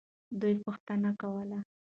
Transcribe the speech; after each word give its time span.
دوی 0.39 0.53
پوښتنه 0.63 1.09
کوله. 1.21 1.59